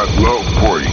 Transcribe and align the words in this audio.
got 0.00 0.18
love 0.18 0.46
for 0.60 0.78
you. 0.80 0.88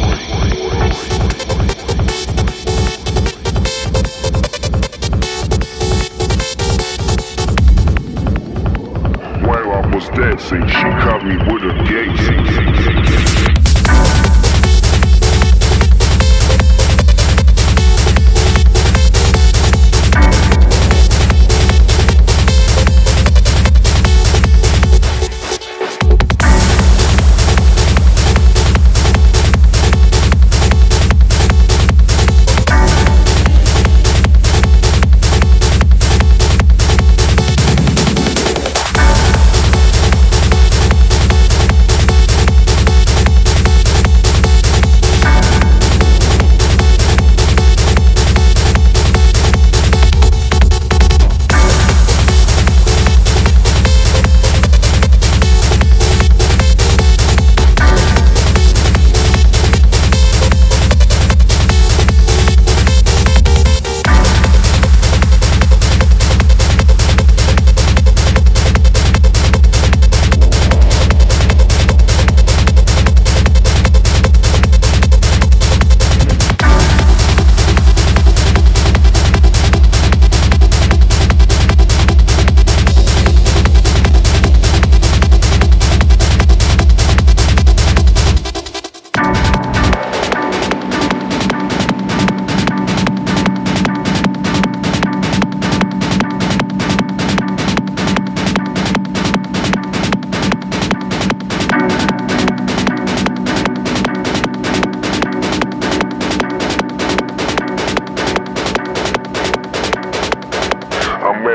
While 9.48 9.72
I 9.72 9.96
was 9.96 10.10
dancing, 10.10 10.68
she 10.68 10.90
caught 11.00 11.24
me 11.24 11.38
with 11.38 11.64
a 11.64 11.74
gaze. 11.88 13.47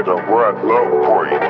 it'll 0.03 0.17
run 0.23 0.67
low 0.67 1.05
for 1.05 1.27
you. 1.29 1.42